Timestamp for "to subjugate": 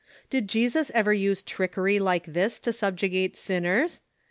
2.57-3.37